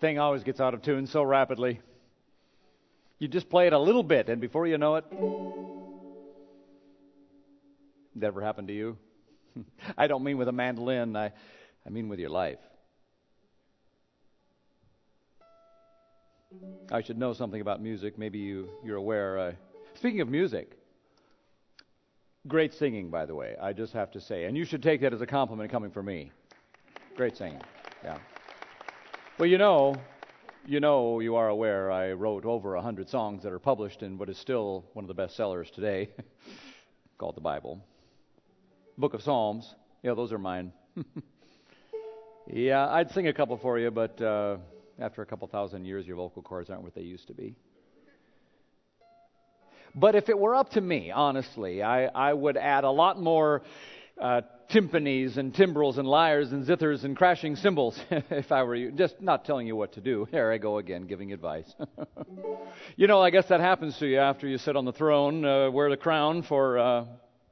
[0.00, 1.80] thing always gets out of tune so rapidly.
[3.18, 5.04] You just play it a little bit, and before you know it,
[8.16, 8.98] that ever happened to you?
[9.98, 11.32] I don't mean with a mandolin, I,
[11.86, 12.58] I mean with your life.
[16.90, 18.18] I should know something about music.
[18.18, 19.38] Maybe you, you're aware.
[19.38, 19.52] Uh,
[19.94, 20.78] speaking of music,
[22.46, 24.44] great singing, by the way, I just have to say.
[24.44, 26.30] And you should take that as a compliment coming from me.
[27.16, 27.60] Great singing.
[28.04, 28.18] Yeah.
[29.38, 29.96] Well, you know,
[30.66, 34.16] you know, you are aware I wrote over a hundred songs that are published in
[34.16, 36.08] what is still one of the best sellers today,
[37.18, 37.84] called the Bible.
[38.96, 39.74] Book of Psalms.
[40.02, 40.72] Yeah, those are mine.
[42.50, 44.56] yeah, I'd sing a couple for you, but uh,
[44.98, 47.56] after a couple thousand years, your vocal cords aren't what they used to be.
[49.94, 53.64] But if it were up to me, honestly, I, I would add a lot more
[54.20, 54.40] uh,
[54.74, 58.90] and timbrels and lyres and zithers and crashing cymbals if I were you.
[58.90, 60.26] Just not telling you what to do.
[60.30, 61.72] Here I go again, giving advice.
[62.96, 65.70] you know, I guess that happens to you after you sit on the throne, uh,
[65.70, 67.04] wear the crown for uh,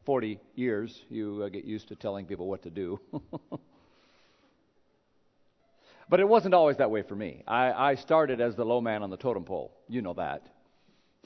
[0.05, 1.01] 40 years.
[1.09, 3.01] You uh, get used to telling people what to do.
[6.09, 7.43] but it wasn't always that way for me.
[7.47, 9.73] I, I started as the low man on the totem pole.
[9.89, 10.47] You know that.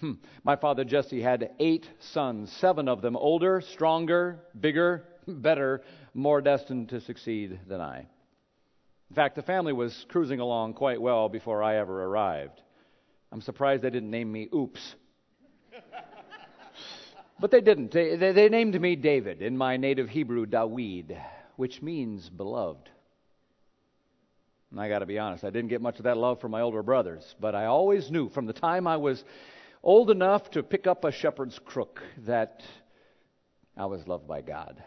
[0.01, 0.13] Hmm.
[0.45, 5.05] My father Jesse had eight sons, seven of them older, stronger, bigger,
[5.43, 5.83] better,
[6.15, 8.07] more destined to succeed than I.
[9.11, 12.61] In fact, the family was cruising along quite well before I ever arrived.
[13.33, 14.95] I'm surprised they didn't name me Oops.
[17.41, 17.91] but they didn't.
[17.91, 21.17] They, they, they, named me David, in my native Hebrew, Dawid,
[21.57, 22.89] which means beloved.
[24.71, 26.61] And I got to be honest, I didn't get much of that love from my
[26.61, 29.25] older brothers, but I always knew from the time I was
[29.83, 32.63] old enough to pick up a shepherd's crook that
[33.77, 34.83] I was loved by God.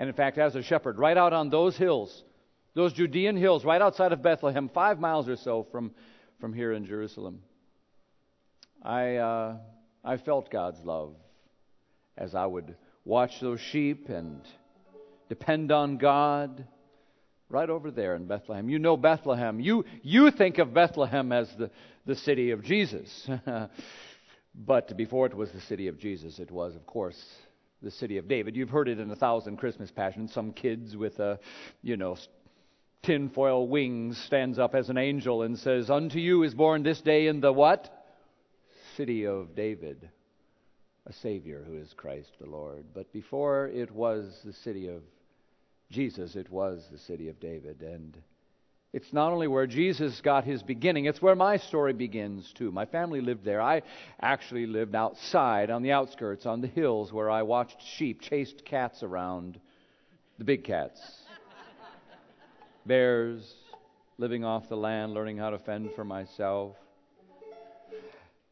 [0.00, 2.24] And in fact, as a shepherd, right out on those hills,
[2.72, 5.90] those Judean hills, right outside of Bethlehem, five miles or so from,
[6.40, 7.40] from here in Jerusalem,
[8.82, 9.56] I, uh,
[10.02, 11.16] I felt God's love
[12.16, 14.40] as I would watch those sheep and
[15.28, 16.66] depend on God
[17.50, 18.70] right over there in Bethlehem.
[18.70, 19.60] You know Bethlehem.
[19.60, 21.70] You, you think of Bethlehem as the,
[22.06, 23.28] the city of Jesus.
[24.54, 27.22] but before it was the city of Jesus, it was, of course,
[27.82, 28.56] the city of David.
[28.56, 30.32] You've heard it in a thousand Christmas passions.
[30.32, 31.38] Some kids with a,
[31.82, 32.16] you know,
[33.02, 37.26] tinfoil wings stands up as an angel and says, Unto you is born this day
[37.26, 37.88] in the what?
[38.96, 40.10] City of David,
[41.06, 42.84] a Savior who is Christ the Lord.
[42.94, 45.02] But before it was the city of
[45.90, 47.82] Jesus, it was the city of David.
[47.82, 48.16] And
[48.92, 52.72] it's not only where Jesus got his beginning, it's where my story begins too.
[52.72, 53.62] My family lived there.
[53.62, 53.82] I
[54.20, 59.04] actually lived outside, on the outskirts, on the hills, where I watched sheep, chased cats
[59.04, 59.60] around,
[60.38, 61.00] the big cats.
[62.84, 63.54] Bears,
[64.18, 66.74] living off the land, learning how to fend for myself.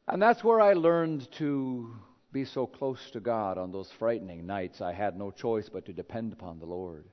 [0.07, 1.91] And that's where I learned to
[2.33, 4.81] be so close to God on those frightening nights.
[4.81, 7.07] I had no choice but to depend upon the Lord.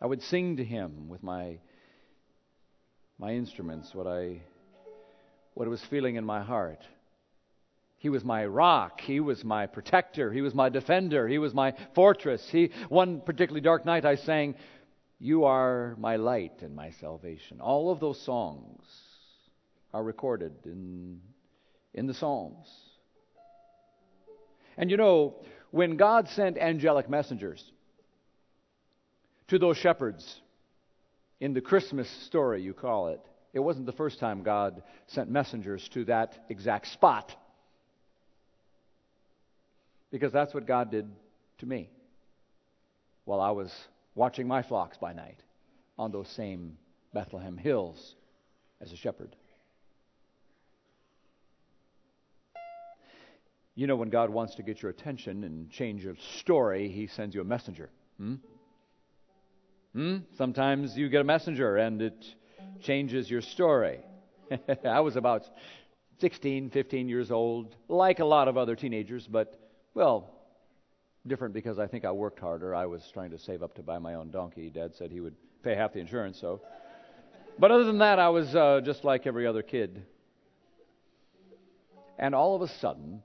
[0.00, 1.58] I would sing to him with my
[3.22, 4.42] my instruments, what I
[5.54, 6.84] what was feeling in my heart.
[7.98, 9.00] He was my rock.
[9.00, 10.32] He was my protector.
[10.32, 11.28] He was my defender.
[11.28, 12.44] He was my fortress.
[12.50, 14.56] He one particularly dark night I sang,
[15.20, 18.82] "You are my light and my salvation." All of those songs
[19.94, 21.20] are recorded in
[21.94, 22.66] in the Psalms.
[24.76, 25.36] And you know,
[25.70, 27.70] when God sent angelic messengers
[29.46, 30.41] to those shepherds
[31.42, 33.20] in the Christmas story, you call it.
[33.52, 37.34] It wasn't the first time God sent messengers to that exact spot.
[40.12, 41.10] Because that's what God did
[41.58, 41.90] to me
[43.24, 43.74] while I was
[44.14, 45.42] watching my flocks by night
[45.98, 46.78] on those same
[47.12, 48.14] Bethlehem hills
[48.80, 49.34] as a shepherd.
[53.74, 57.34] You know, when God wants to get your attention and change your story, He sends
[57.34, 57.90] you a messenger.
[58.18, 58.36] Hmm?
[59.94, 60.18] Hmm?
[60.36, 62.24] Sometimes you get a messenger and it
[62.80, 64.00] changes your story.
[64.84, 65.44] I was about
[66.20, 69.58] 16, 15 years old, like a lot of other teenagers, but,
[69.94, 70.30] well,
[71.26, 72.74] different because I think I worked harder.
[72.74, 74.70] I was trying to save up to buy my own donkey.
[74.70, 76.60] Dad said he would pay half the insurance, so.
[77.58, 80.04] But other than that, I was uh, just like every other kid.
[82.18, 83.22] And all of a sudden,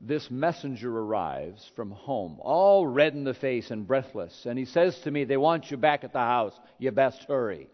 [0.00, 4.98] this messenger arrives from home, all red in the face and breathless, and he says
[5.00, 6.58] to me, They want you back at the house.
[6.78, 7.68] You best hurry.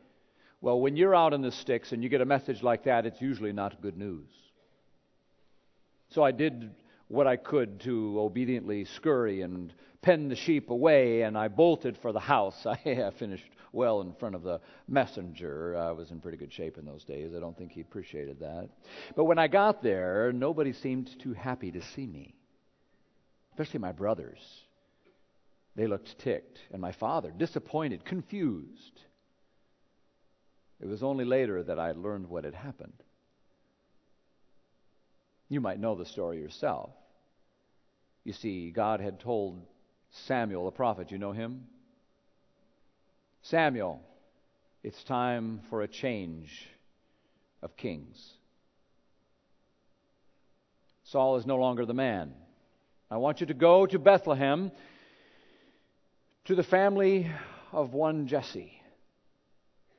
[0.61, 3.21] Well, when you're out in the sticks and you get a message like that, it's
[3.21, 4.31] usually not good news.
[6.09, 6.71] So I did
[7.09, 9.75] what I could to obediently scurry and
[10.05, 12.67] penned the sheep away and I bolted for the house.
[12.67, 15.77] I finished well in front of the messenger.
[15.77, 17.33] I was in pretty good shape in those days.
[17.35, 18.69] I don't think he appreciated that.
[19.17, 22.35] But when I got there, nobody seemed too happy to see me,
[23.53, 24.39] especially my brothers.
[25.75, 29.01] They looked ticked, and my father disappointed, confused.
[30.81, 33.03] It was only later that I learned what had happened.
[35.49, 36.91] You might know the story yourself.
[38.23, 39.63] You see, God had told
[40.15, 41.65] Samuel, the prophet, you know him?
[43.43, 44.01] Samuel,
[44.83, 46.69] it's time for a change
[47.63, 48.33] of kings.
[51.05, 52.33] Saul is no longer the man.
[53.11, 54.71] I want you to go to Bethlehem
[56.47, 57.31] to the family
[57.73, 58.73] of one Jesse.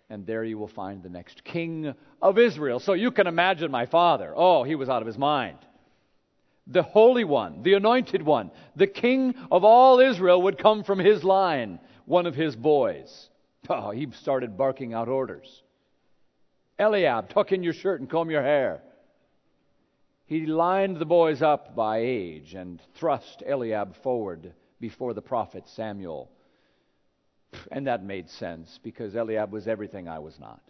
[0.09, 2.79] And there you will find the next king of Israel.
[2.79, 4.33] So you can imagine my father.
[4.35, 5.57] Oh, he was out of his mind
[6.67, 11.23] the Holy One, the Anointed One, the King of all Israel would come from his
[11.23, 13.29] line, one of his boys.
[13.69, 15.63] Oh, he started barking out orders.
[16.77, 18.81] Eliab, tuck in your shirt and comb your hair.
[20.25, 26.29] He lined the boys up by age and thrust Eliab forward before the prophet Samuel.
[27.71, 30.61] And that made sense because Eliab was everything I was not.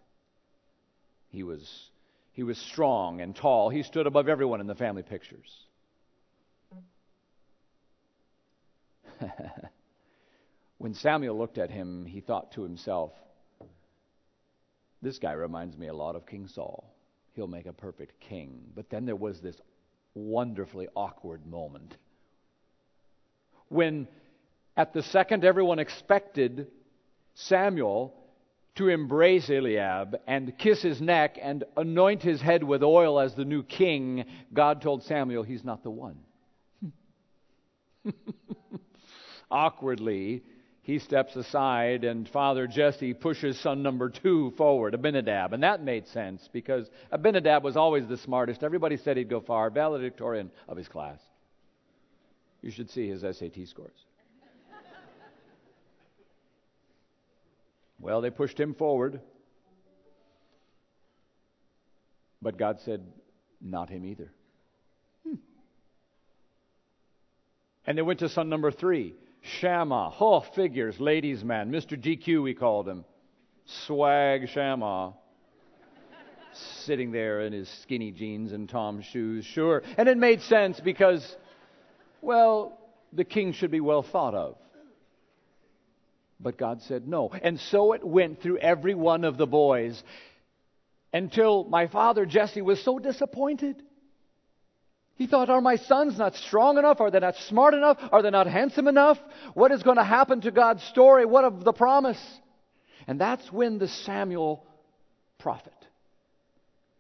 [1.30, 1.90] He was,
[2.34, 3.70] he was strong and tall.
[3.70, 5.65] He stood above everyone in the family pictures.
[10.78, 13.12] when Samuel looked at him, he thought to himself,
[15.02, 16.94] This guy reminds me a lot of King Saul.
[17.34, 18.62] He'll make a perfect king.
[18.76, 19.58] But then there was this
[20.14, 21.98] wonderfully awkward moment
[23.70, 24.08] when,
[24.78, 26.68] at the second everyone expected
[27.34, 28.14] Samuel
[28.76, 33.46] to embrace Eliab and kiss his neck and anoint his head with oil as the
[33.46, 36.18] new king, God told Samuel he's not the one.
[39.52, 40.44] Awkwardly,
[40.86, 45.52] he steps aside, and Father Jesse pushes son number two forward, Abinadab.
[45.52, 48.64] And that made sense because Abinadab was always the smartest.
[48.64, 51.20] Everybody said he'd go far, valedictorian of his class.
[52.62, 53.98] You should see his SAT scores.
[58.00, 59.22] well, they pushed him forward.
[62.44, 63.02] But God said,
[63.60, 64.32] not him either.
[65.28, 65.36] Hmm.
[67.88, 69.16] And they went to son number three.
[69.46, 70.14] Shammah.
[70.20, 71.72] Oh, figures, ladies' man.
[71.72, 72.00] Mr.
[72.00, 73.06] GQ, we called him.
[73.86, 75.14] Swag Shammah.
[76.84, 79.84] Sitting there in his skinny jeans and Tom's shoes, sure.
[79.98, 81.36] And it made sense because,
[82.22, 82.80] well,
[83.12, 84.56] the king should be well thought of.
[86.40, 87.30] But God said no.
[87.42, 90.02] And so it went through every one of the boys
[91.14, 93.82] until my father Jesse was so disappointed.
[95.16, 97.00] He thought, Are my sons not strong enough?
[97.00, 97.98] Are they not smart enough?
[98.12, 99.18] Are they not handsome enough?
[99.54, 101.26] What is going to happen to God's story?
[101.26, 102.22] What of the promise?
[103.08, 104.66] And that's when the Samuel
[105.38, 105.74] prophet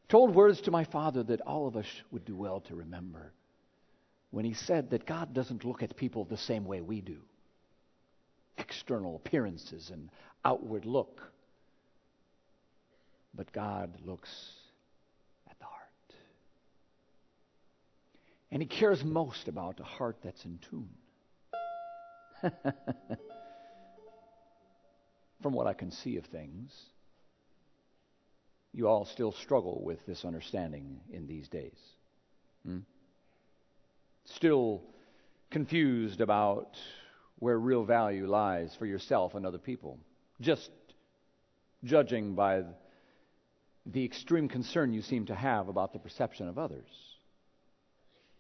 [0.08, 3.34] told words to my father that all of us would do well to remember
[4.32, 7.18] when he said that God doesn't look at people the same way we do
[8.58, 10.10] external appearances and
[10.46, 11.22] outward look.
[13.34, 14.30] But God looks
[18.56, 20.88] And he cares most about a heart that's in tune.
[25.42, 26.72] From what I can see of things,
[28.72, 31.78] you all still struggle with this understanding in these days.
[32.66, 32.78] Hmm?
[34.24, 34.84] Still
[35.52, 36.78] confused about
[37.40, 40.00] where real value lies for yourself and other people.
[40.40, 40.72] Just
[41.84, 42.64] judging by
[43.86, 47.15] the extreme concern you seem to have about the perception of others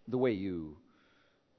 [0.07, 0.77] the way you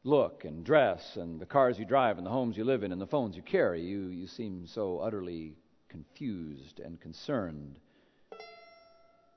[0.04, 3.00] look and dress and the cars you drive and the homes you live in and
[3.00, 3.82] the phones you carry.
[3.82, 5.56] You, you seem so utterly
[5.88, 7.78] confused and concerned,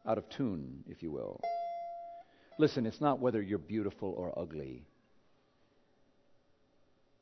[0.06, 1.40] out of tune, if you will.
[2.58, 4.84] Listen, it's not whether you're beautiful or ugly,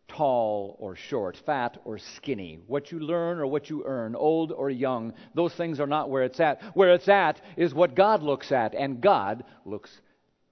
[0.07, 4.69] tall or short, fat or skinny, what you learn or what you earn, old or
[4.69, 5.13] young.
[5.35, 6.61] Those things are not where it's at.
[6.73, 9.91] Where it's at is what God looks at, and God looks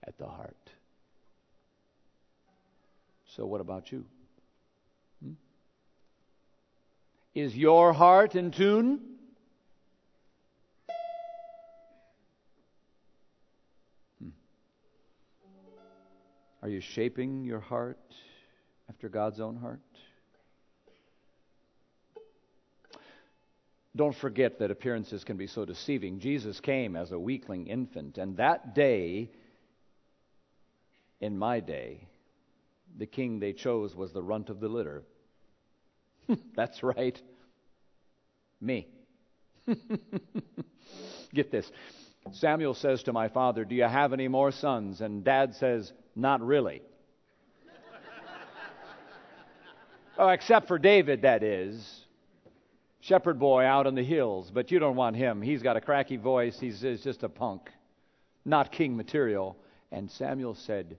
[0.05, 0.55] at the heart.
[3.35, 4.05] So, what about you?
[5.21, 5.33] Hmm?
[7.33, 9.01] Is your heart in tune?
[14.21, 14.29] Hmm.
[16.63, 17.99] Are you shaping your heart
[18.87, 19.81] after God's own heart?
[23.97, 26.19] Don't forget that appearances can be so deceiving.
[26.19, 29.29] Jesus came as a weakling infant, and that day,
[31.19, 32.07] in my day,
[32.97, 35.03] the king they chose was the runt of the litter.
[36.55, 37.19] That's right.
[38.61, 38.87] Me.
[41.33, 41.69] Get this.
[42.31, 45.01] Samuel says to my father, Do you have any more sons?
[45.01, 46.81] And dad says, Not really.
[50.17, 52.01] oh, except for David, that is.
[53.01, 55.41] Shepherd boy out in the hills, but you don't want him.
[55.41, 56.57] He's got a cracky voice.
[56.59, 57.69] He's, he's just a punk,
[58.45, 59.57] not king material.
[59.91, 60.97] And Samuel said,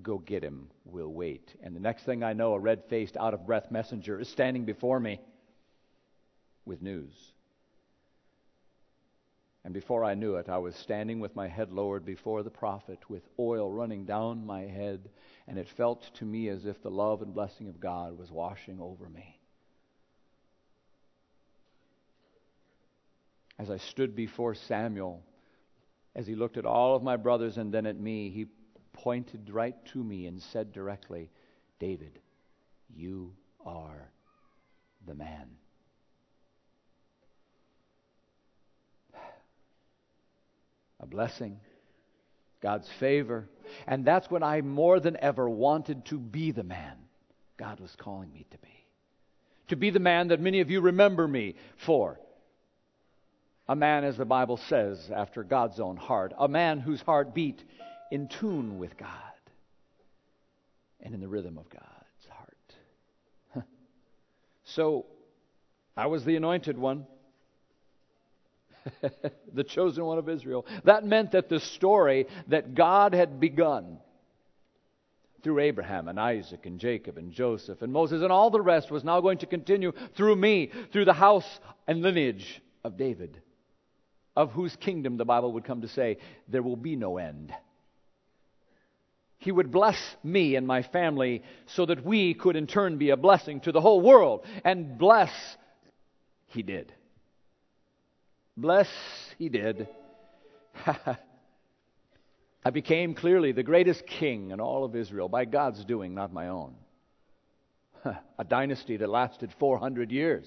[0.00, 0.70] Go get him.
[0.84, 1.54] We'll wait.
[1.62, 4.64] And the next thing I know, a red faced, out of breath messenger is standing
[4.64, 5.20] before me
[6.64, 7.14] with news.
[9.64, 12.98] And before I knew it, I was standing with my head lowered before the prophet,
[13.08, 15.08] with oil running down my head,
[15.46, 18.80] and it felt to me as if the love and blessing of God was washing
[18.80, 19.38] over me.
[23.58, 25.22] As I stood before Samuel,
[26.16, 28.46] as he looked at all of my brothers and then at me, he
[28.92, 31.30] pointed right to me and said directly,
[31.78, 32.18] David,
[32.94, 33.32] you
[33.64, 34.10] are
[35.06, 35.48] the man.
[41.02, 41.58] a blessing,
[42.62, 43.48] God's favor.
[43.86, 46.96] And that's when I more than ever wanted to be the man
[47.58, 48.68] God was calling me to be.
[49.68, 52.18] To be the man that many of you remember me for.
[53.68, 56.32] A man, as the Bible says, after God's own heart.
[56.38, 57.62] A man whose heart beat
[58.12, 59.08] in tune with God
[61.00, 63.64] and in the rhythm of God's heart.
[64.64, 65.06] so,
[65.96, 67.06] I was the anointed one.
[69.54, 70.66] the chosen one of Israel.
[70.84, 73.96] That meant that the story that God had begun
[75.42, 79.04] through Abraham and Isaac and Jacob and Joseph and Moses and all the rest was
[79.04, 83.40] now going to continue through me, through the house and lineage of David,
[84.36, 87.54] of whose kingdom the Bible would come to say, there will be no end.
[89.42, 93.16] He would bless me and my family so that we could in turn be a
[93.16, 94.46] blessing to the whole world.
[94.64, 95.32] And bless,
[96.46, 96.92] He did.
[98.56, 98.88] Bless,
[99.38, 99.88] he did.
[102.64, 106.48] I became clearly the greatest king in all of Israel by God's doing, not my
[106.48, 106.74] own.
[108.38, 110.46] A dynasty that lasted 400 years.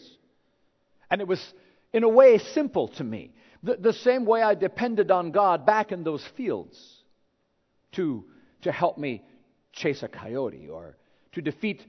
[1.10, 1.42] And it was,
[1.94, 3.34] in a way, simple to me.
[3.64, 6.78] The, the same way I depended on God back in those fields
[7.94, 8.26] to,
[8.66, 9.24] to help me
[9.72, 10.98] chase a coyote or
[11.32, 11.82] to defeat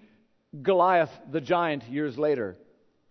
[0.62, 2.56] Goliath the giant years later.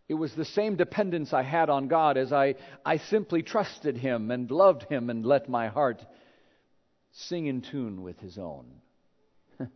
[0.07, 2.55] It was the same dependence I had on God as I,
[2.85, 6.05] I simply trusted Him and loved Him and let my heart
[7.11, 8.65] sing in tune with His own.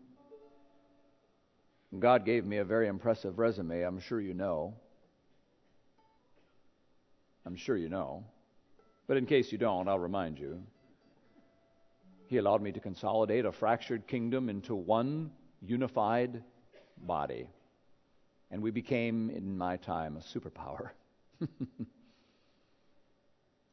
[2.00, 4.75] God gave me a very impressive resume, I'm sure you know.
[7.46, 8.25] I'm sure you know.
[9.08, 10.62] But in case you don't, I'll remind you.
[12.29, 15.31] He allowed me to consolidate a fractured kingdom into one
[15.63, 16.43] unified
[16.95, 17.50] body.
[18.51, 20.91] And we became, in my time, a superpower.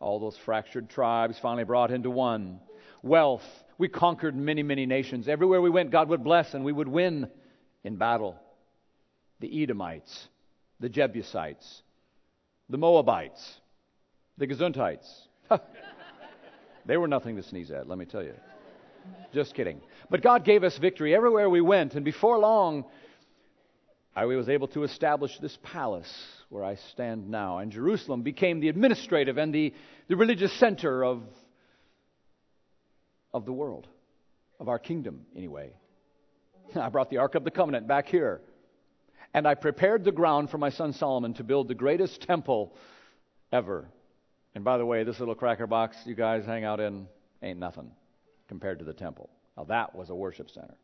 [0.00, 2.60] All those fractured tribes finally brought into one.
[3.02, 3.44] Wealth.
[3.76, 5.28] We conquered many, many nations.
[5.28, 7.28] Everywhere we went, God would bless and we would win
[7.84, 8.40] in battle.
[9.40, 10.28] The Edomites,
[10.80, 11.82] the Jebusites,
[12.70, 13.60] the Moabites,
[14.38, 15.28] the Gesundhites.
[16.86, 18.34] they were nothing to sneeze at, let me tell you.
[19.32, 19.80] Just kidding.
[20.10, 22.84] But God gave us victory everywhere we went, and before long,
[24.16, 26.10] I was able to establish this palace
[26.48, 27.58] where I stand now.
[27.58, 29.74] And Jerusalem became the administrative and the,
[30.08, 31.22] the religious center of,
[33.34, 33.86] of the world,
[34.58, 35.74] of our kingdom, anyway.
[36.74, 38.40] I brought the Ark of the Covenant back here.
[39.34, 42.74] And I prepared the ground for my son Solomon to build the greatest temple
[43.52, 43.86] ever.
[44.56, 47.06] And by the way, this little cracker box you guys hang out in
[47.42, 47.90] ain't nothing
[48.48, 49.28] compared to the temple.
[49.54, 50.74] Now, that was a worship center.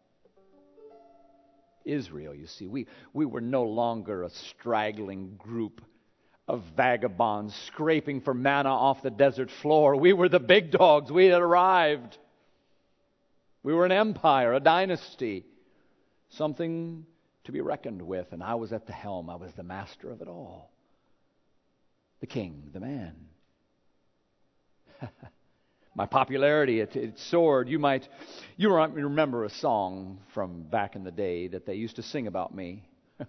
[1.86, 2.66] Israel, you see.
[2.66, 5.80] We, we were no longer a straggling group
[6.46, 9.96] of vagabonds scraping for manna off the desert floor.
[9.96, 11.10] We were the big dogs.
[11.10, 12.18] We had arrived.
[13.62, 15.46] We were an empire, a dynasty,
[16.28, 17.06] something
[17.44, 18.34] to be reckoned with.
[18.34, 20.70] And I was at the helm, I was the master of it all.
[22.20, 23.14] The king, the man.
[25.94, 27.68] my popularity it, it, soared.
[27.68, 28.08] You might,
[28.56, 32.54] you remember a song from back in the day that they used to sing about
[32.54, 32.84] me.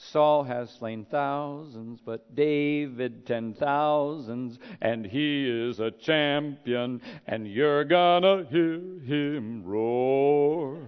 [0.00, 7.84] Saul has slain thousands, but David ten thousands, and he is a champion, and you're
[7.84, 10.78] gonna hear him roar.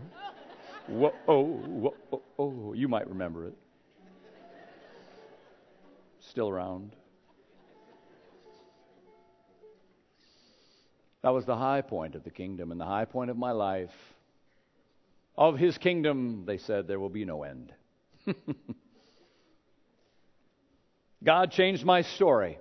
[0.86, 2.22] whoa, oh, whoa, oh!
[2.38, 2.72] oh.
[2.72, 3.54] You might remember it.
[6.20, 6.94] Still around.
[11.22, 13.90] That was the high point of the kingdom and the high point of my life.
[15.36, 17.72] Of his kingdom, they said, there will be no end.
[21.24, 22.58] God changed my story.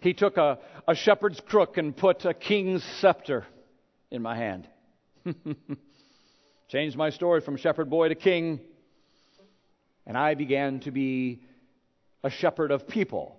[0.00, 3.46] He took a, a shepherd's crook and put a king's scepter
[4.10, 4.68] in my hand.
[6.68, 8.60] changed my story from shepherd boy to king.
[10.06, 11.42] And I began to be
[12.22, 13.35] a shepherd of people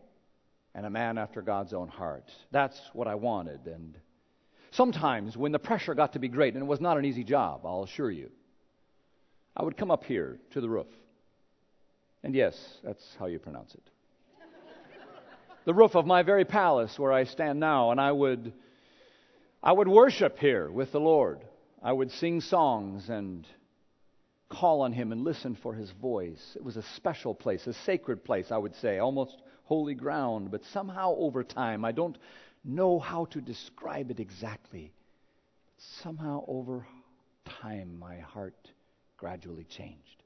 [0.77, 2.31] and a man after God's own heart.
[2.51, 3.65] That's what I wanted.
[3.65, 3.97] And
[4.69, 7.61] sometimes when the pressure got to be great, and it was not an easy job,
[7.65, 8.29] I'll assure you,
[9.55, 10.85] I would come up here to the roof.
[12.23, 13.89] And yes, that's how you pronounce it.
[15.65, 18.53] the roof of my very palace where I stand now, and I would
[19.63, 21.39] I would worship here with the Lord.
[21.81, 23.47] I would sing songs and
[24.47, 26.53] call on him and listen for his voice.
[26.55, 30.63] It was a special place, a sacred place, I would say, almost holy ground, but
[30.71, 32.17] somehow over time, I don't
[32.63, 34.93] know how to describe it exactly.
[36.01, 36.87] Somehow over
[37.61, 38.71] time, my heart
[39.17, 40.23] gradually changed.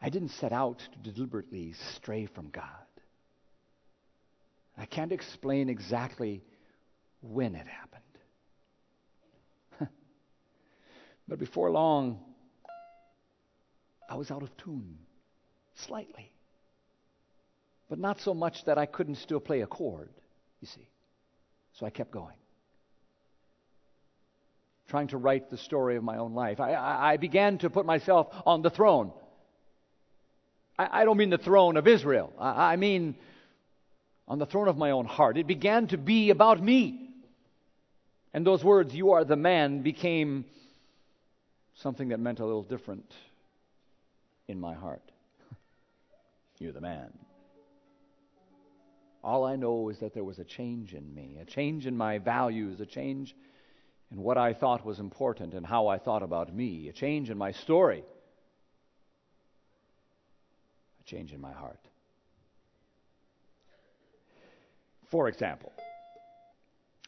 [0.00, 2.62] I didn't set out to deliberately stray from God.
[4.76, 6.40] I can't explain exactly
[7.20, 8.02] when it happened.
[11.26, 12.20] but before long,
[14.08, 14.98] I was out of tune
[15.86, 16.30] slightly.
[17.88, 20.10] But not so much that I couldn't still play a chord,
[20.60, 20.88] you see.
[21.74, 22.34] So I kept going.
[24.88, 26.60] Trying to write the story of my own life.
[26.60, 29.12] I, I, I began to put myself on the throne.
[30.78, 33.16] I, I don't mean the throne of Israel, I, I mean
[34.26, 35.38] on the throne of my own heart.
[35.38, 37.08] It began to be about me.
[38.34, 40.44] And those words, you are the man, became
[41.76, 43.10] something that meant a little different
[44.46, 45.02] in my heart.
[46.60, 47.12] You're the man.
[49.22, 52.18] All I know is that there was a change in me, a change in my
[52.18, 53.34] values, a change
[54.10, 57.36] in what I thought was important and how I thought about me, a change in
[57.36, 58.04] my story,
[61.00, 61.80] a change in my heart.
[65.10, 65.72] For example,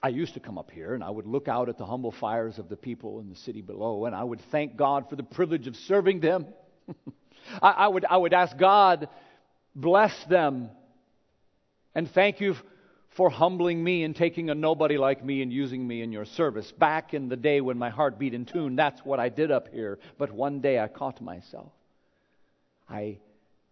[0.03, 2.59] I used to come up here and I would look out at the humble fires
[2.59, 5.67] of the people in the city below and I would thank God for the privilege
[5.67, 6.47] of serving them.
[7.63, 9.09] I, I, would, I would ask God
[9.75, 10.71] Bless them.
[11.95, 12.57] And thank you
[13.11, 16.71] for humbling me and taking a nobody like me and using me in your service.
[16.73, 19.69] Back in the day when my heart beat in tune, that's what I did up
[19.69, 19.99] here.
[20.19, 21.73] But one day I caught myself.
[22.89, 23.19] I,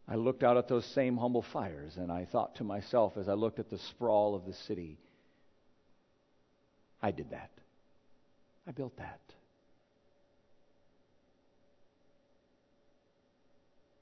[0.09, 3.35] I looked out at those same humble fires and I thought to myself as I
[3.35, 4.99] looked at the sprawl of the city,
[7.01, 7.51] I did that.
[8.67, 9.21] I built that.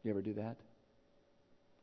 [0.03, 0.57] You ever do that?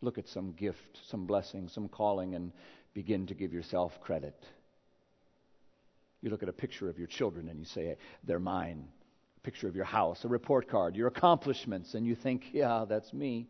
[0.03, 2.51] Look at some gift, some blessing, some calling, and
[2.93, 4.35] begin to give yourself credit.
[6.21, 8.87] You look at a picture of your children and you say, they're mine.
[9.37, 13.11] A picture of your house, a report card, your accomplishments, and you think, yeah, that's
[13.13, 13.47] me.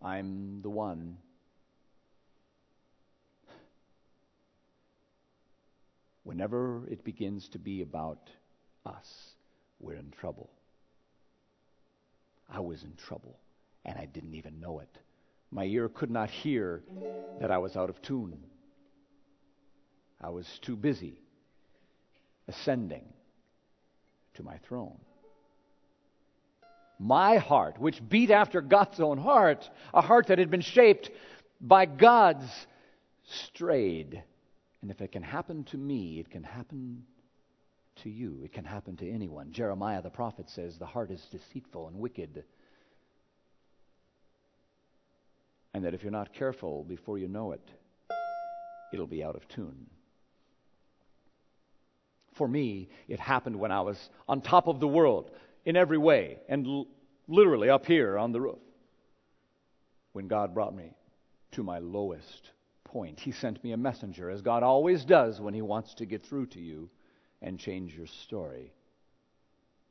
[0.00, 1.16] I'm the one.
[6.24, 8.30] Whenever it begins to be about
[8.86, 9.34] us,
[9.80, 10.50] we're in trouble.
[12.48, 13.38] I was in trouble,
[13.84, 14.98] and I didn't even know it.
[15.52, 16.82] My ear could not hear
[17.40, 18.38] that I was out of tune.
[20.18, 21.20] I was too busy
[22.48, 23.04] ascending
[24.34, 24.98] to my throne.
[26.98, 31.10] My heart, which beat after God's own heart, a heart that had been shaped
[31.60, 32.48] by God's,
[33.24, 34.22] strayed.
[34.80, 37.04] And if it can happen to me, it can happen
[38.02, 38.40] to you.
[38.42, 39.52] It can happen to anyone.
[39.52, 42.44] Jeremiah the prophet says, The heart is deceitful and wicked
[45.74, 47.70] and that if you're not careful before you know it,
[48.92, 49.86] it'll be out of tune.
[52.34, 55.30] For me, it happened when I was on top of the world
[55.64, 56.86] in every way and l-
[57.28, 58.58] literally up here on the roof.
[60.12, 60.94] When God brought me
[61.52, 62.50] to my lowest
[62.84, 66.24] point, He sent me a messenger, as God always does when He wants to get
[66.24, 66.90] through to you
[67.40, 68.72] and change your story.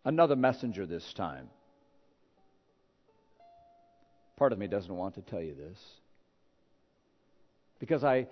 [0.05, 1.49] Another messenger this time
[4.41, 5.77] Part of me doesn't want to tell you this
[7.77, 8.25] because I,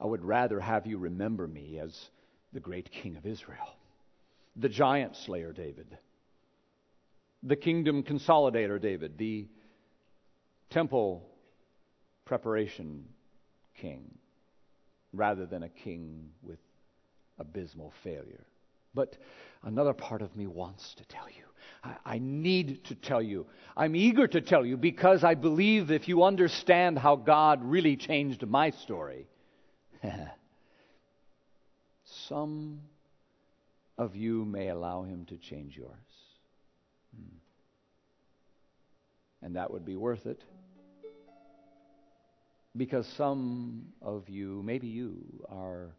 [0.00, 1.96] I would rather have you remember me as
[2.52, 3.76] the great king of Israel,
[4.56, 5.96] the giant slayer David,
[7.44, 9.46] the kingdom consolidator David, the
[10.70, 11.24] temple
[12.24, 13.04] preparation
[13.80, 14.18] king,
[15.12, 16.58] rather than a king with
[17.38, 18.44] abysmal failure.
[18.92, 19.16] But
[19.62, 21.44] another part of me wants to tell you
[21.82, 23.46] I, I need to tell you.
[23.76, 28.46] I'm eager to tell you because I believe if you understand how God really changed
[28.46, 29.26] my story,
[32.28, 32.80] some
[33.96, 35.94] of you may allow Him to change yours.
[37.16, 37.36] Hmm.
[39.42, 40.42] and that would be worth it.
[42.76, 45.16] Because some of you, maybe you,
[45.48, 45.94] are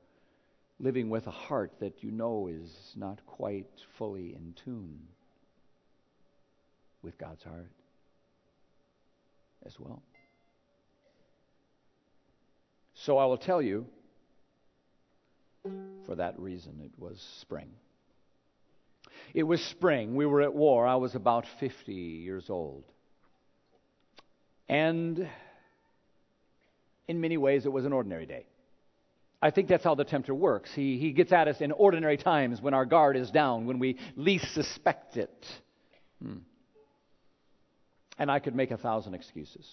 [0.80, 5.00] living with a heart that you know is not quite fully in tune
[7.02, 7.72] with God's heart
[9.65, 10.02] as well.
[12.94, 13.86] So I will tell you,
[16.06, 17.70] for that reason, it was spring.
[19.34, 20.15] It was spring.
[20.15, 20.88] We were at war.
[20.88, 22.84] I was about 50 years old.
[24.68, 25.28] And
[27.08, 28.46] in many ways, it was an ordinary day.
[29.41, 30.69] I think that's how the tempter works.
[30.73, 33.97] He, he gets at us in ordinary times when our guard is down, when we
[34.15, 35.45] least suspect it.
[36.21, 36.39] Hmm.
[38.17, 39.65] And I could make a thousand excuses.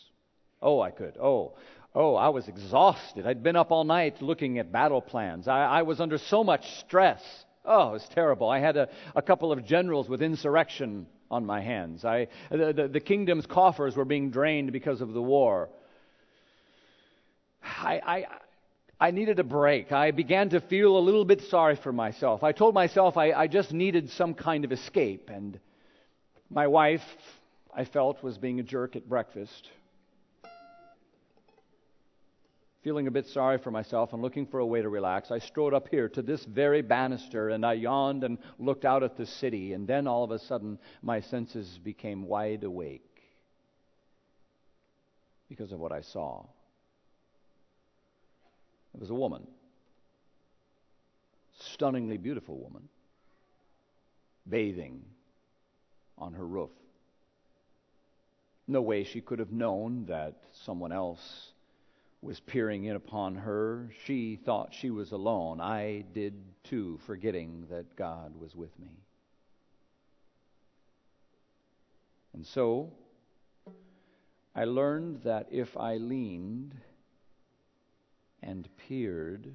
[0.62, 1.16] Oh, I could.
[1.20, 1.54] Oh,
[1.96, 3.26] oh, I was exhausted.
[3.26, 5.48] I'd been up all night looking at battle plans.
[5.48, 7.22] I, I was under so much stress.
[7.64, 8.48] Oh, it was terrible.
[8.48, 12.04] I had a, a couple of generals with insurrection on my hands.
[12.04, 15.70] I, the, the, the kingdom's coffers were being drained because of the war.
[17.64, 18.24] I, I,
[18.98, 19.92] I needed a break.
[19.92, 22.42] I began to feel a little bit sorry for myself.
[22.42, 25.28] I told myself I, I just needed some kind of escape.
[25.30, 25.60] And
[26.48, 27.04] my wife,
[27.74, 29.68] I felt, was being a jerk at breakfast.
[32.82, 35.74] Feeling a bit sorry for myself and looking for a way to relax, I strode
[35.74, 39.74] up here to this very banister and I yawned and looked out at the city.
[39.74, 43.02] And then all of a sudden, my senses became wide awake
[45.50, 46.46] because of what I saw.
[48.96, 49.46] It was a woman,
[51.58, 52.88] stunningly beautiful woman,
[54.48, 55.04] bathing
[56.16, 56.70] on her roof.
[58.66, 61.52] No way she could have known that someone else
[62.22, 63.92] was peering in upon her.
[64.06, 65.60] She thought she was alone.
[65.60, 66.32] I did
[66.64, 68.88] too, forgetting that God was with me.
[72.32, 72.94] And so,
[74.54, 76.74] I learned that if I leaned
[78.46, 79.52] and peered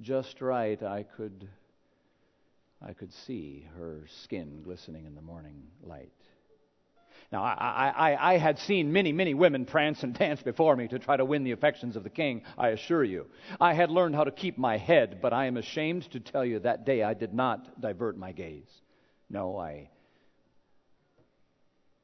[0.00, 1.48] just right, I could
[2.84, 6.10] I could see her skin glistening in the morning light.
[7.30, 10.98] Now, I, I, I, had seen many, many women prance and dance before me to
[10.98, 13.26] try to win the affections of the king, I assure you.
[13.60, 16.58] I had learned how to keep my head, but I am ashamed to tell you
[16.58, 18.82] that day I did not divert my gaze.
[19.30, 19.88] No, I,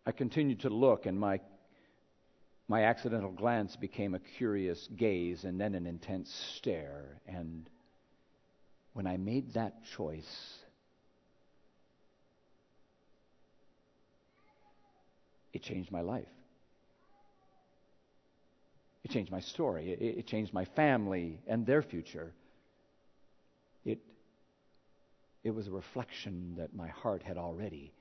[0.06, 1.40] I continued to look, and my
[2.68, 7.18] my accidental glance became a curious gaze and then an intense stare.
[7.26, 7.68] And
[8.92, 10.58] when I made that choice,
[15.54, 16.28] it changed my life.
[19.02, 19.92] It changed my story.
[19.92, 22.34] It, it, changed my family and their future.
[23.86, 24.00] It,
[25.42, 27.94] it was a reflection that my heart had already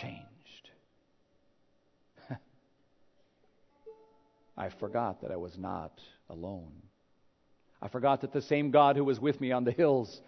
[0.00, 0.33] changed.
[4.56, 6.72] I forgot that I was not alone.
[7.82, 10.22] I forgot that the same God who was with me on the hills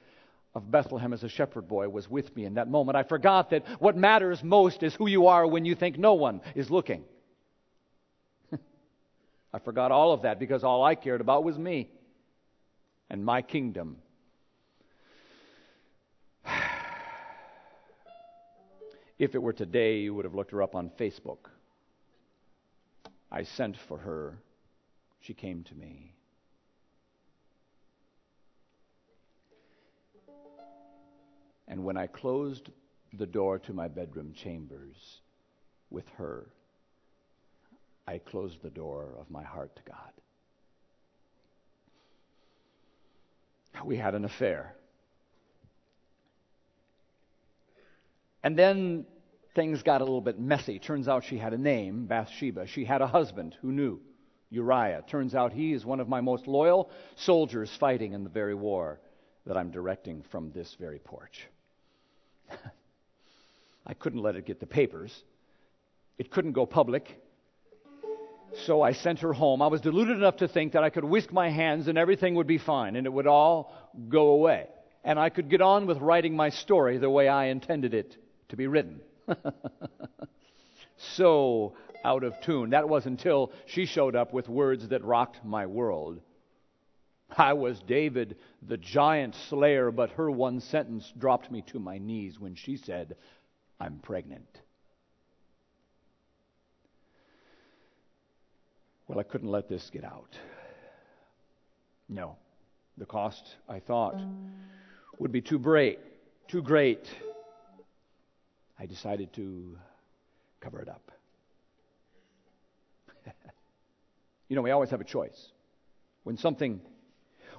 [0.54, 2.96] of Bethlehem as a shepherd boy was with me in that moment.
[2.96, 6.40] I forgot that what matters most is who you are when you think no one
[6.54, 7.04] is looking.
[9.52, 11.90] I forgot all of that because all I cared about was me
[13.10, 13.98] and my kingdom.
[19.18, 21.50] if it were today, you would have looked her up on Facebook.
[23.30, 24.38] I sent for her.
[25.20, 26.14] She came to me.
[31.68, 32.70] And when I closed
[33.12, 35.20] the door to my bedroom chambers
[35.90, 36.46] with her,
[38.06, 40.12] I closed the door of my heart to God.
[43.84, 44.74] We had an affair.
[48.42, 49.06] And then
[49.56, 50.78] things got a little bit messy.
[50.78, 52.68] Turns out she had a name, Bathsheba.
[52.68, 53.98] She had a husband who knew,
[54.50, 55.02] Uriah.
[55.08, 59.00] Turns out he is one of my most loyal soldiers fighting in the very war
[59.46, 61.48] that I'm directing from this very porch.
[63.86, 65.24] I couldn't let it get the papers.
[66.18, 67.20] It couldn't go public.
[68.66, 69.62] So I sent her home.
[69.62, 72.46] I was deluded enough to think that I could whisk my hands and everything would
[72.46, 73.74] be fine and it would all
[74.08, 74.66] go away.
[75.02, 78.16] And I could get on with writing my story the way I intended it
[78.48, 79.00] to be written.
[80.96, 82.70] so out of tune.
[82.70, 86.20] That was until she showed up with words that rocked my world.
[87.36, 92.38] I was David, the giant slayer, but her one sentence dropped me to my knees
[92.38, 93.16] when she said,
[93.80, 94.60] I'm pregnant.
[99.08, 100.38] Well, I couldn't let this get out.
[102.08, 102.36] No.
[102.98, 104.20] The cost, I thought,
[105.18, 105.98] would be too great,
[106.48, 107.06] too great
[108.78, 109.76] I decided to
[110.60, 111.12] cover it up.
[114.48, 115.52] you know, we always have a choice.
[116.24, 116.80] When something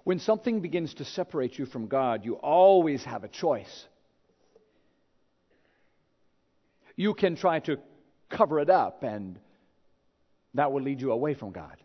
[0.07, 3.85] when something begins to separate you from God, you always have a choice.
[6.95, 7.77] You can try to
[8.29, 9.37] cover it up, and
[10.53, 11.75] that will lead you away from God.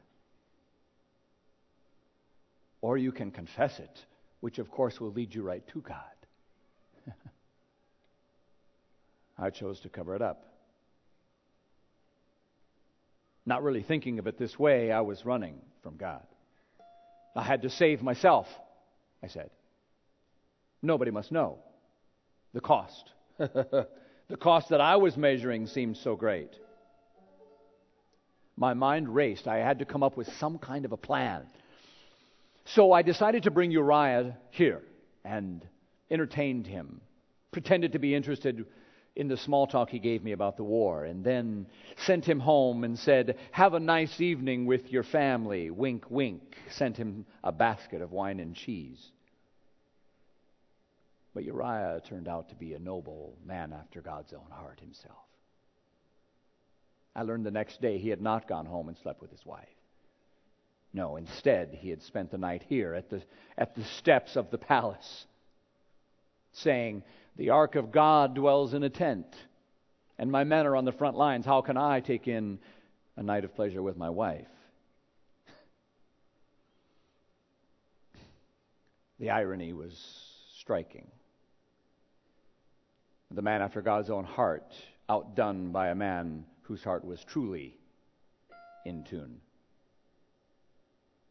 [2.81, 4.07] Or you can confess it,
[4.39, 6.12] which of course will lead you right to God.
[9.43, 10.47] I chose to cover it up.
[13.45, 16.23] Not really thinking of it this way, I was running from God.
[17.35, 18.47] I had to save myself,
[19.21, 19.51] I said.
[20.81, 21.59] Nobody must know.
[22.55, 23.11] The cost.
[23.39, 23.89] the
[24.39, 26.51] cost that I was measuring seemed so great.
[28.57, 29.49] My mind raced.
[29.49, 31.47] I had to come up with some kind of a plan.
[32.65, 34.83] So I decided to bring Uriah here
[35.25, 35.67] and
[36.13, 37.01] entertained him,
[37.51, 38.67] pretended to be interested
[39.15, 42.85] in the small talk he gave me about the war, and then sent him home
[42.85, 45.71] and said, Have a nice evening with your family.
[45.71, 46.57] Wink, wink.
[46.71, 49.11] Sent him a basket of wine and cheese.
[51.35, 55.17] But Uriah turned out to be a noble man after God's own heart himself.
[57.15, 59.69] I learned the next day he had not gone home and slept with his wife.
[60.95, 63.23] No, instead, he had spent the night here at the,
[63.57, 65.27] at the steps of the palace,
[66.53, 67.03] saying,
[67.37, 69.27] the ark of God dwells in a tent,
[70.19, 71.47] and my men are on the front lines.
[71.47, 72.59] How can I take in
[73.17, 74.47] a night of pleasure with my wife?
[79.19, 79.95] The irony was
[80.59, 81.07] striking.
[83.31, 84.75] The man after God's own heart,
[85.09, 87.77] outdone by a man whose heart was truly
[88.85, 89.41] in tune.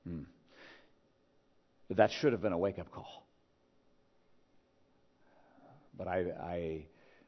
[0.05, 0.21] Hmm.
[1.89, 3.27] That should have been a wake up call.
[6.03, 6.85] But I, I,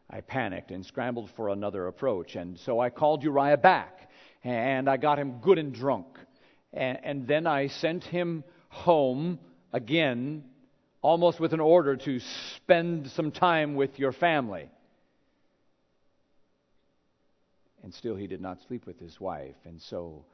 [0.10, 2.36] I panicked and scrambled for another approach.
[2.36, 4.10] And so I called Uriah back,
[4.44, 6.08] and I got him good and drunk.
[6.74, 9.38] And, and then I sent him home
[9.74, 10.46] again,
[11.04, 12.20] almost with an order to
[12.56, 14.72] spend some time with your family.
[17.84, 19.54] And still, he did not sleep with his wife.
[19.66, 20.26] And so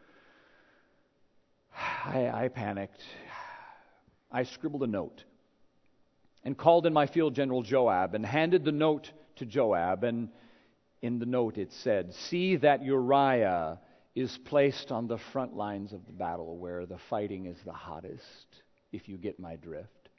[1.75, 3.04] I, I panicked.
[4.32, 5.25] I scribbled a note
[6.49, 10.03] and called in my field general Joab and handed the note to Joab.
[10.03, 10.29] And
[10.99, 13.79] in the note it said, See that Uriah
[14.15, 18.47] is placed on the front lines of the battle where the fighting is the hottest,
[18.91, 20.09] if you get my drift.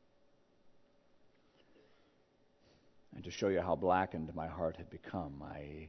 [3.16, 5.88] And to show you how blackened my heart had become, I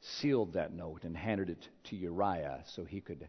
[0.00, 3.28] sealed that note and handed it to Uriah so he could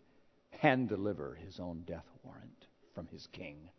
[0.49, 2.65] hand deliver his own death warrant
[2.95, 3.69] from his king.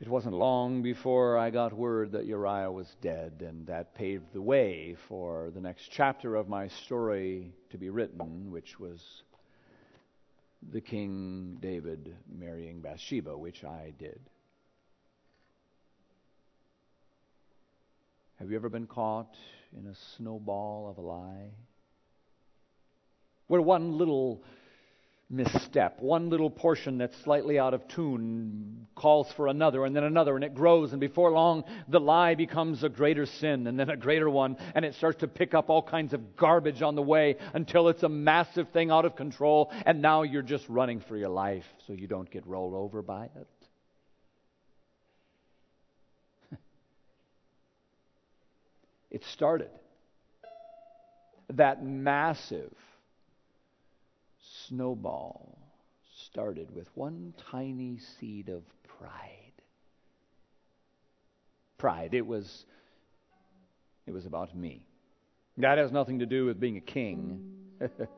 [0.00, 4.40] It wasn't long before I got word that Uriah was dead, and that paved the
[4.40, 9.22] way for the next chapter of my story to be written, which was
[10.70, 14.20] the King David marrying Bathsheba, which I did.
[18.38, 19.34] Have you ever been caught
[19.76, 21.50] in a snowball of a lie?
[23.48, 24.44] Where one little
[25.30, 26.00] misstep.
[26.00, 30.42] One little portion that's slightly out of tune calls for another and then another, and
[30.42, 34.30] it grows, and before long, the lie becomes a greater sin and then a greater
[34.30, 37.88] one, and it starts to pick up all kinds of garbage on the way until
[37.88, 41.66] it's a massive thing out of control, and now you're just running for your life
[41.86, 43.48] so you don't get rolled over by it.
[49.10, 49.68] it started.
[51.50, 52.72] That massive
[54.68, 55.58] snowball
[56.16, 58.62] started with one tiny seed of
[58.98, 59.52] pride.
[61.78, 62.14] Pride.
[62.14, 62.66] It was
[64.06, 64.82] it was about me.
[65.58, 67.40] That has nothing to do with being a king.
[67.80, 68.08] it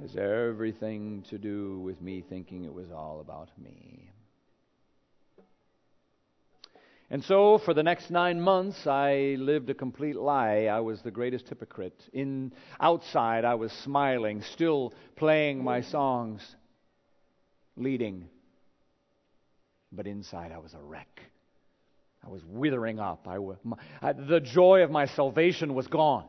[0.00, 4.10] has everything to do with me thinking it was all about me.
[7.12, 10.66] And so, for the next nine months, I lived a complete lie.
[10.66, 12.00] I was the greatest hypocrite.
[12.12, 16.40] In outside, I was smiling, still playing my songs,
[17.76, 18.28] leading.
[19.90, 21.20] But inside, I was a wreck.
[22.24, 23.26] I was withering up.
[23.26, 26.26] I, my, I, the joy of my salvation was gone.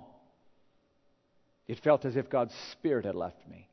[1.67, 3.69] It felt as if God's Spirit had left me.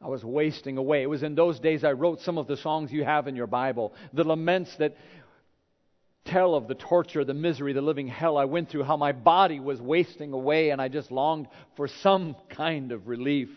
[0.00, 1.02] I was wasting away.
[1.02, 3.46] It was in those days I wrote some of the songs you have in your
[3.46, 4.96] Bible, the laments that
[6.24, 9.60] tell of the torture, the misery, the living hell I went through, how my body
[9.60, 13.48] was wasting away, and I just longed for some kind of relief.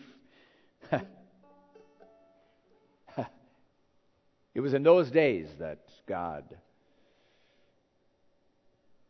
[0.92, 1.00] it
[4.60, 6.44] was in those days that God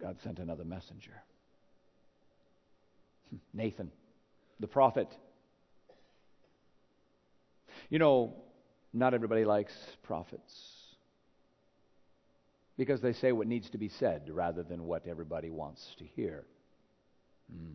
[0.01, 1.13] God sent another messenger.
[3.53, 3.93] Nathan,
[4.59, 5.09] the prophet.
[7.91, 8.35] You know,
[8.93, 10.53] not everybody likes prophets
[12.77, 16.45] because they say what needs to be said rather than what everybody wants to hear.
[17.53, 17.75] Mm.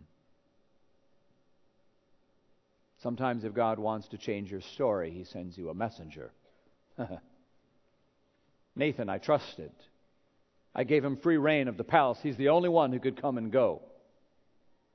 [3.02, 6.32] Sometimes, if God wants to change your story, He sends you a messenger.
[8.76, 9.70] Nathan, I trusted.
[10.74, 12.18] I gave him free reign of the palace.
[12.22, 13.82] He's the only one who could come and go.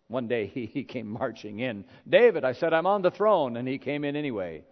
[0.08, 1.86] One day he, he came marching in.
[2.08, 4.64] David, I said, I'm on the throne, and he came in anyway.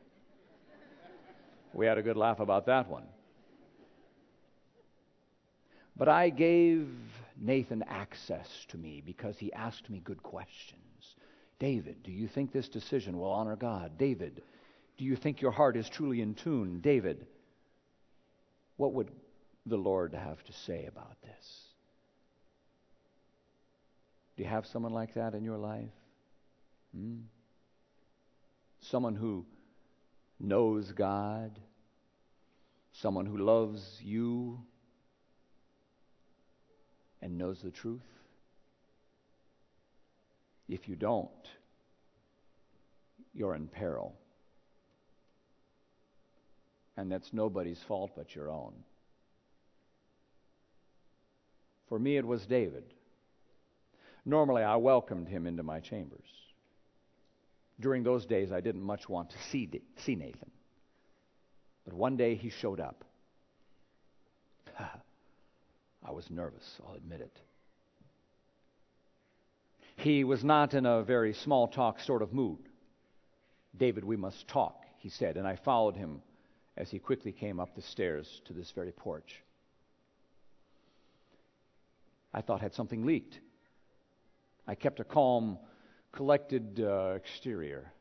[1.73, 3.05] We had a good laugh about that one.
[5.95, 6.88] But I gave
[7.38, 11.15] Nathan access to me because he asked me good questions.
[11.60, 13.97] David, do you think this decision will honor God?
[13.97, 14.41] David,
[14.97, 16.79] do you think your heart is truly in tune?
[16.79, 17.25] David,
[18.77, 19.12] what would
[19.65, 21.63] the Lord have to say about this?
[24.38, 25.91] Do you have someone like that in your life?
[26.95, 27.17] Hmm?
[28.79, 29.45] Someone who
[30.39, 31.60] knows God,
[32.93, 34.60] someone who loves you
[37.21, 38.02] and knows the truth?
[40.67, 41.30] If you don't,
[43.34, 44.15] you're in peril.
[46.95, 48.73] And that's nobody's fault but your own.
[51.88, 52.84] For me, it was David.
[54.25, 56.28] Normally, I welcomed him into my chambers.
[57.79, 60.51] During those days, I didn't much want to see, see Nathan.
[61.85, 63.03] But one day he showed up.
[64.79, 67.39] I was nervous, I'll admit it.
[69.95, 72.59] He was not in a very small talk sort of mood.
[73.77, 76.21] David, we must talk, he said, and I followed him
[76.77, 79.41] as he quickly came up the stairs to this very porch.
[82.33, 83.39] I thought had something leaked.
[84.67, 85.57] I kept a calm,
[86.11, 87.91] collected uh, exterior.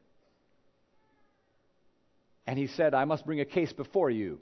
[2.46, 4.40] And he said, I must bring a case before you.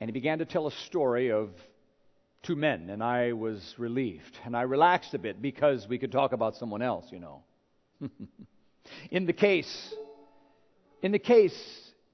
[0.00, 1.50] And he began to tell a story of
[2.42, 4.38] two men, and I was relieved.
[4.44, 7.42] And I relaxed a bit because we could talk about someone else, you know.
[9.10, 9.94] in the case,
[11.02, 11.54] in the case,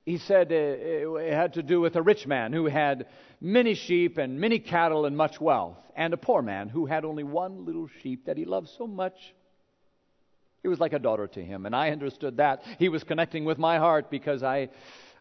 [0.04, 3.06] he said uh, it had to do with a rich man who had
[3.40, 7.24] many sheep and many cattle and much wealth, and a poor man who had only
[7.24, 9.34] one little sheep that he loved so much.
[10.62, 12.62] It was like a daughter to him, and I understood that.
[12.78, 14.70] He was connecting with my heart because I,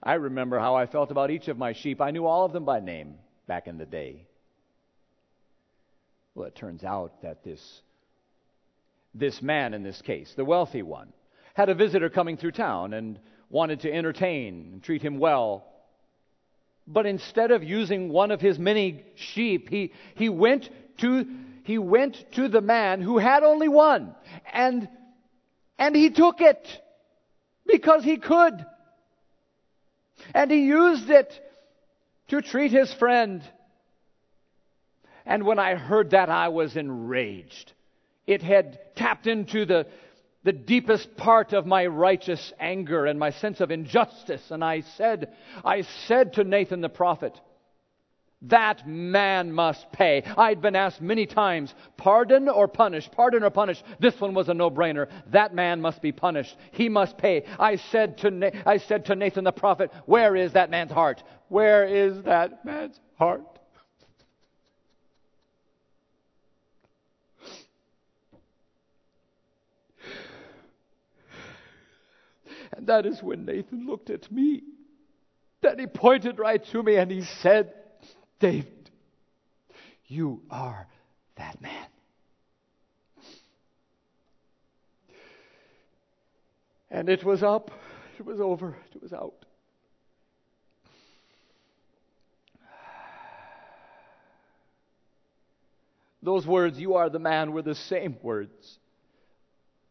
[0.01, 2.01] I remember how I felt about each of my sheep.
[2.01, 3.15] I knew all of them by name
[3.47, 4.28] back in the day.
[6.34, 7.82] Well, it turns out that this,
[9.13, 11.13] this man in this case, the wealthy one,
[11.54, 15.65] had a visitor coming through town and wanted to entertain and treat him well.
[16.88, 20.69] But instead of using one of his many sheep, he, he went
[21.00, 21.26] to
[21.63, 24.13] he went to the man who had only one
[24.54, 24.88] and
[25.80, 26.82] and he took it
[27.65, 28.65] because he could.
[30.34, 31.34] And he used it
[32.30, 33.43] to treat his friend.
[35.26, 37.74] And when I heard that, I was enraged.
[38.28, 39.88] It had tapped into the,
[40.46, 44.43] the deepest part of my righteous anger and my sense of injustice.
[44.52, 45.33] And I said,
[45.65, 47.33] I said to Nathan the prophet,
[48.43, 50.21] that man must pay.
[50.37, 53.81] I'd been asked many times, pardon or punish, pardon or punish.
[54.00, 55.10] This one was a no-brainer.
[55.31, 56.56] That man must be punished.
[56.71, 57.46] He must pay.
[57.60, 61.23] I said to, Na- I said to Nathan the prophet, where is that man's heart?
[61.48, 63.54] Where is that man's heart?
[72.86, 74.62] And that is when Nathan looked at me.
[75.62, 77.73] Then he pointed right to me and he said,
[78.40, 78.92] David,
[80.06, 80.88] you are
[81.36, 81.88] that man.
[86.92, 87.71] And it was up,
[88.19, 89.48] it was over, it was out.
[96.21, 98.77] Those words, you are the man, were the same words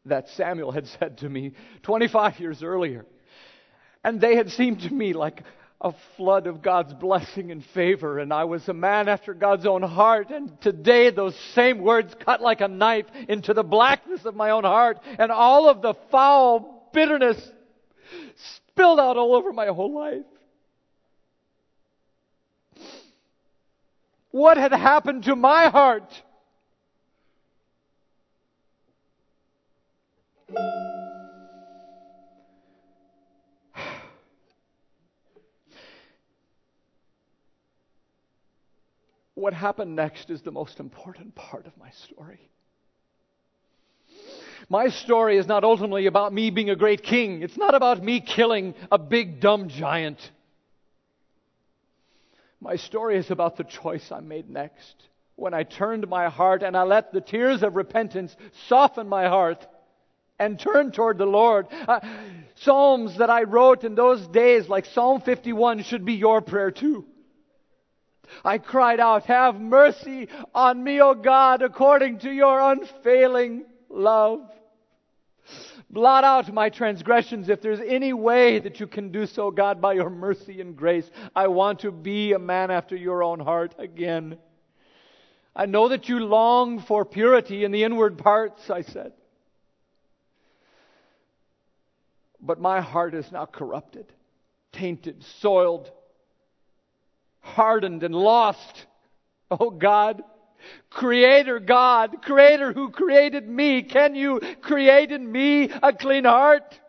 [0.06, 1.52] that Samuel had said to me
[1.82, 3.06] 25 years earlier.
[4.02, 5.42] And they had seemed to me like
[5.80, 9.82] a flood of God's blessing and favor, and I was a man after God's own
[9.82, 10.30] heart.
[10.30, 14.64] And today, those same words cut like a knife into the blackness of my own
[14.64, 17.36] heart, and all of the foul bitterness
[18.68, 20.24] spilled out all over my whole life.
[24.30, 26.10] What had happened to my heart?
[39.34, 42.50] What happened next is the most important part of my story.
[44.68, 47.42] My story is not ultimately about me being a great king.
[47.42, 50.18] It's not about me killing a big dumb giant.
[52.60, 54.94] My story is about the choice I made next.
[55.36, 58.34] When I turned my heart and I let the tears of repentance
[58.68, 59.66] soften my heart
[60.38, 61.66] and turn toward the Lord.
[61.70, 62.00] Uh,
[62.54, 67.04] Psalms that I wrote in those days, like Psalm 51, should be your prayer too.
[68.44, 74.40] I cried out, Have mercy on me, O God, according to your unfailing love.
[75.90, 79.92] Blot out my transgressions if there's any way that you can do so, God, by
[79.92, 81.08] your mercy and grace.
[81.36, 84.38] I want to be a man after your own heart again.
[85.54, 89.12] I know that you long for purity in the inward parts, I said.
[92.40, 94.06] But my heart is now corrupted,
[94.72, 95.90] tainted, soiled,
[97.44, 98.86] hardened, and lost.
[99.50, 100.22] Oh God,
[100.90, 106.80] Creator God, Creator who created me, can you create in me a clean heart?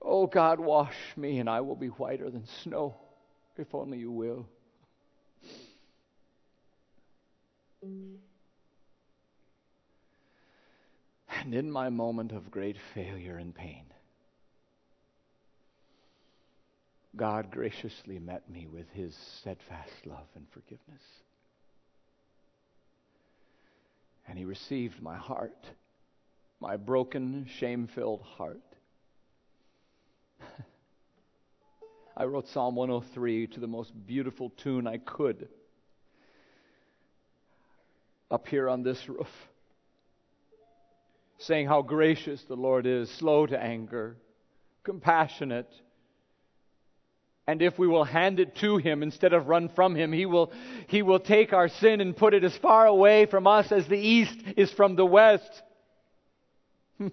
[0.00, 2.96] Oh God, wash me and I will be whiter than snow,
[3.56, 4.48] if only you will.
[7.82, 8.18] And
[11.54, 13.84] in my moment of great failure and pain,
[17.14, 21.02] God graciously met me with his steadfast love and forgiveness.
[24.26, 25.66] And he received my heart,
[26.60, 28.62] my broken, shame filled heart.
[32.16, 35.48] I wrote Psalm 103 to the most beautiful tune I could
[38.30, 39.28] up here on this roof,
[41.36, 44.16] saying how gracious the Lord is, slow to anger,
[44.84, 45.68] compassionate
[47.46, 50.52] and if we will hand it to Him instead of run from Him, He will,
[50.86, 53.98] he will take our sin and put it as far away from us as the
[53.98, 55.62] East is from the West.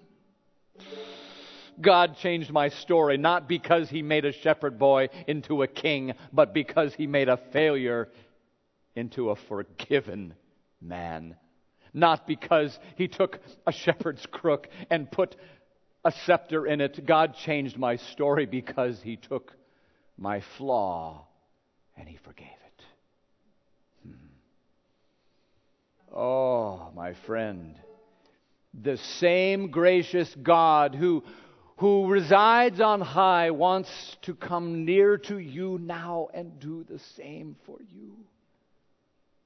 [1.80, 6.54] God changed my story not because He made a shepherd boy into a king, but
[6.54, 8.08] because He made a failure
[8.94, 10.34] into a forgiven
[10.80, 11.34] man.
[11.92, 15.34] Not because He took a shepherd's crook and put
[16.04, 17.04] a scepter in it.
[17.04, 19.56] God changed my story because He took
[20.20, 21.26] my flaw,
[21.96, 22.84] and he forgave it.
[24.06, 26.14] Hmm.
[26.14, 27.80] Oh, my friend,
[28.74, 31.24] the same gracious God who,
[31.78, 33.88] who resides on high wants
[34.22, 38.12] to come near to you now and do the same for you.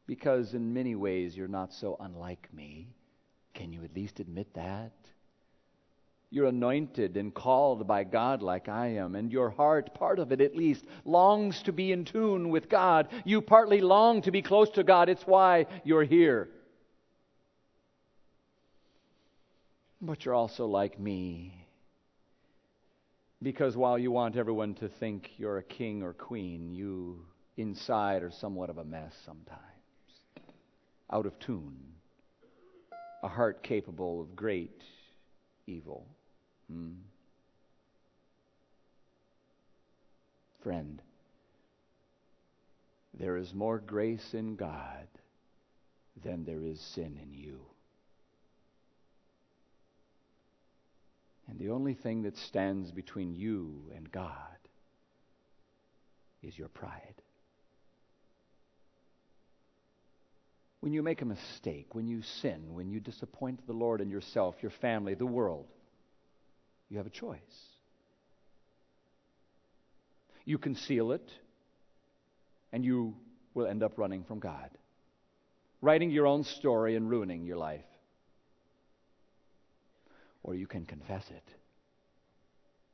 [0.06, 2.88] Because in many ways you're not so unlike me.
[3.54, 4.92] Can you at least admit that?
[6.34, 10.40] You're anointed and called by God like I am, and your heart, part of it
[10.40, 13.06] at least, longs to be in tune with God.
[13.24, 15.08] You partly long to be close to God.
[15.08, 16.48] It's why you're here.
[20.00, 21.68] But you're also like me.
[23.40, 27.24] Because while you want everyone to think you're a king or queen, you
[27.56, 29.60] inside are somewhat of a mess sometimes.
[31.12, 31.76] Out of tune.
[33.22, 34.82] A heart capable of great
[35.68, 36.08] evil.
[36.70, 36.92] Hmm.
[40.62, 41.00] Friend,
[43.18, 45.06] there is more grace in God
[46.24, 47.60] than there is sin in you.
[51.48, 54.30] And the only thing that stands between you and God
[56.42, 57.14] is your pride.
[60.80, 64.56] When you make a mistake, when you sin, when you disappoint the Lord and yourself,
[64.62, 65.66] your family, the world,
[66.94, 67.40] you have a choice.
[70.44, 71.28] You conceal it,
[72.72, 73.16] and you
[73.52, 74.70] will end up running from God,
[75.82, 77.82] writing your own story and ruining your life.
[80.44, 81.42] Or you can confess it,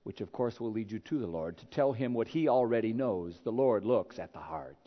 [0.05, 2.95] which of course will lead you to the Lord to tell Him what He already
[2.95, 3.39] knows.
[3.45, 4.79] The Lord looks at the heart.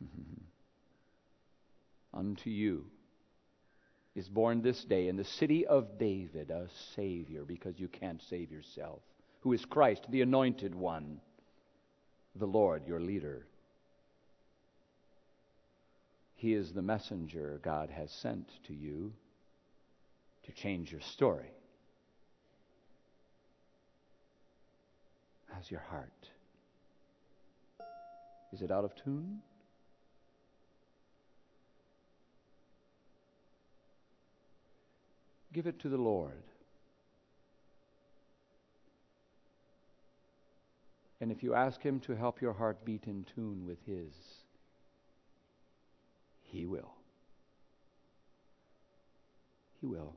[2.14, 2.91] Unto you
[4.14, 8.52] is born this day in the city of David a Savior, because you can't save
[8.52, 9.00] yourself,
[9.40, 11.20] who is Christ, the anointed one,
[12.36, 13.46] the Lord, your leader.
[16.36, 19.12] He is the messenger God has sent to you
[20.44, 21.50] to change your story.
[25.52, 26.10] How's your heart?
[28.52, 29.40] Is it out of tune?
[35.52, 36.42] Give it to the Lord.
[41.20, 44.12] And if you ask Him to help your heart beat in tune with His,
[46.42, 46.94] He will.
[49.80, 50.14] He will.